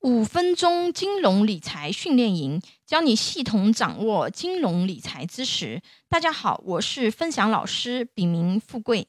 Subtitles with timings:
[0.00, 5.82] 五分钟金融理财训练营，教你系统掌握金融理财知识。
[6.08, 9.06] 大家好，我是分享老师，笔名富贵。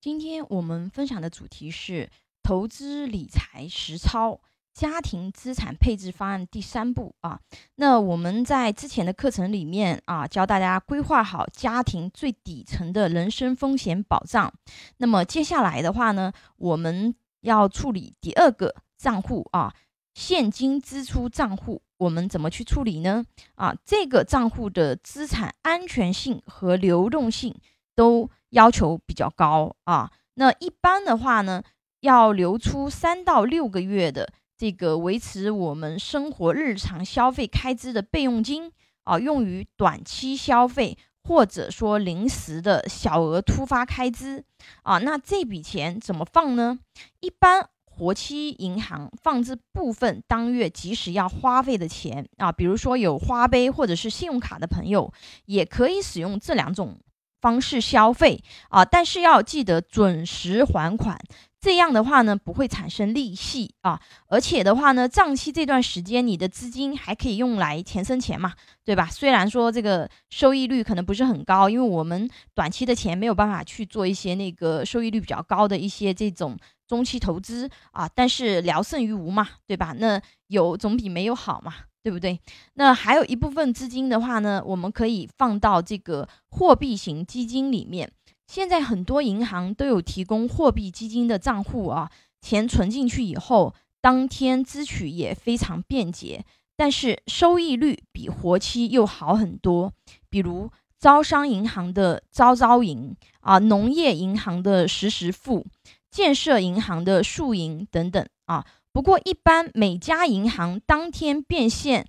[0.00, 2.08] 今天我们分享的主题是
[2.40, 4.40] 投资理财实操。
[4.74, 7.38] 家庭资产配置方案第三步啊，
[7.76, 14.52] 那我们在之前的课程里面啊，教大家规划好家庭最底层的人身风险保障。
[14.96, 19.72] 那么接下来的话呢，我们要处理第二个账户啊，
[20.12, 23.24] 现金支出账户，我们怎么去处理呢？
[23.54, 27.54] 啊，这个账户的资产安全性和流动性
[27.94, 30.10] 都要求比较高啊。
[30.34, 31.62] 那一般的话呢，
[32.00, 34.32] 要留出三到六个月的。
[34.56, 38.70] 这个维持我们生活日常消费开支的备用金
[39.02, 44.44] 啊，用于短期消费或者说临时的小额突发开支
[44.82, 46.78] 啊，那这笔钱怎么放呢？
[47.20, 55.12] 一般活期银行放置部分当月及时要花费的钱啊，比如说有花呗或者是信用卡的朋友，
[55.46, 57.00] 也可以使用这两种
[57.40, 61.18] 方式消费啊，但是要记得准时还款。
[61.64, 68.52] 这样的话呢，不会产生利息啊，而且的话呢，账期这段时间你的资金还可以用来钱生钱嘛，
[68.84, 69.06] 对吧？
[69.06, 76.54] 虽然说这个收益率可能不是很高，因为我们短期的钱没有办法去做一些那个收益率比较高的一些这种
[76.86, 79.94] 中期投资啊，但是聊胜于无嘛，对吧？
[79.98, 82.38] 那有总比没有好嘛，对不对？
[82.74, 88.12] 那还有一部分资金的话呢，我们可以放到这个货币型基金里面。
[88.46, 96.44] 现在很多银行都有提供货币基金的账户啊，钱存进去以后，当天支取也非常便捷，
[96.76, 99.92] 但是收益率比活期又好很多。
[100.28, 105.66] 比如招商银行的招招银啊，农业银行的时时付，
[106.10, 108.64] 建设银行的数银等等啊。
[108.92, 112.06] 不过一般每家银行当天变现。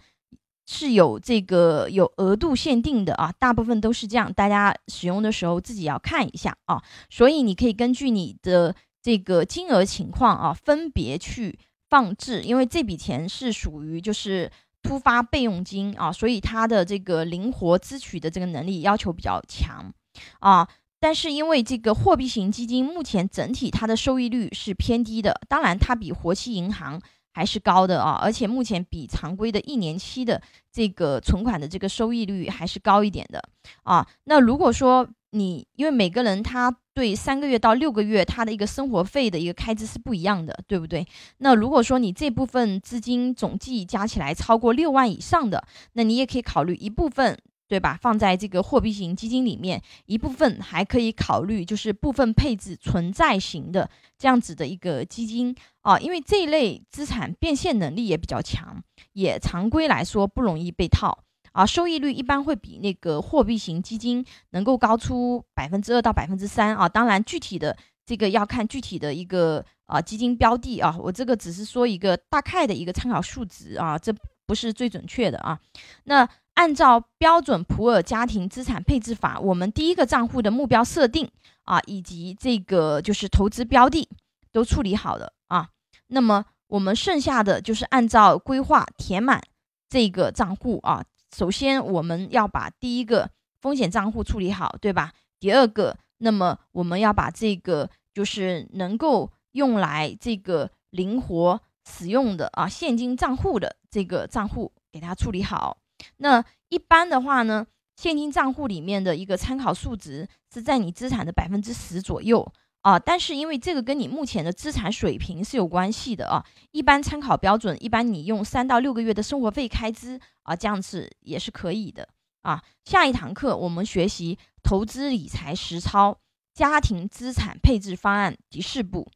[0.68, 6.82] 是有这个有额度限定的啊，大部分都是这样，大家使用的时候自己要看一下啊。
[7.10, 14.52] 所以你可以根据你的这个金额情况啊，分别去放置，因为这笔钱是属于就是
[14.82, 19.94] 突发备用金啊，所以它的这个灵活支取的这个能力要求比较强
[20.40, 20.68] 啊。
[21.00, 27.00] 但是因为这个货币型基金目前整体它的收益率是偏低的，当然它比活期银行。
[27.36, 30.42] 还是高的啊，而且目前比常规的一年期的
[30.72, 33.44] 这个存款的这个收益率还是高一点的
[33.84, 34.08] 啊。
[34.24, 41.06] 那如果说你因为每个人他对三个月到六个月他的一个生活费的一个开支是不一样的，对不对？
[41.40, 47.38] 那如果说你这部分资金总计加起来超过六万以上的，那你也可以考虑一部分。
[47.68, 47.98] 对吧？
[48.00, 58.84] 放在这个货币型基金里面，一部分还可以考虑，就是部分配置存在型的这样子的一个基金啊，因为这一类资产变现能力也比较强，
[59.14, 66.88] 也常规来说不容易被套啊，收益率一般会比那个货币型基金能够高出百分之二到百分之三啊。
[66.88, 74.14] 当然，具体的这个要看具体的一个啊基金标的啊，我这个只是说一个大概的一个参考数值啊，这
[74.46, 75.60] 不是最准确的啊。
[76.06, 81.30] 那按照标准普尔家庭资产配置法，我们第一个账户的目标设定
[81.64, 84.08] 啊，以及这个就是投资标的
[84.52, 85.70] 都处理好了啊。
[86.08, 89.42] 那么我们剩下的就是按照规划填满
[89.90, 91.04] 这个账户啊。
[91.36, 93.30] 首先我们要把第一个
[93.60, 95.12] 风险账户处理好，对吧？
[95.40, 105.78] 第二个，那么我们要把这个就是能够用来这个灵活使用的啊现金账户的这个账户给它处理好。
[106.18, 107.66] 那一般的话呢，
[107.96, 112.52] 现金账户里面的一个参考数值是在你资产的百分之十左右
[112.82, 113.00] 啊。
[113.00, 116.46] 但是因为这个跟你目前的资产水平是有关系的啊。
[116.72, 122.10] 一般参考标准，一般你用三到六个月的生活费开支啊，这样子也是可以的
[122.42, 122.62] 啊。
[122.84, 126.20] 下一堂课我们学习投资理财实操
[126.54, 129.08] 家庭资产配置方案第四步。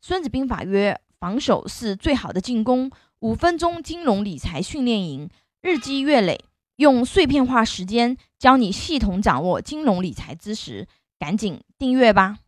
[0.00, 2.90] 孙子兵法曰：防守是最好的进攻。
[3.20, 5.30] 五分钟金融理财训练营。
[5.62, 6.38] 日积月累，
[6.76, 10.86] 用碎片化时间教你系统掌握金融理财知识，
[11.18, 12.40] 赶紧订阅吧。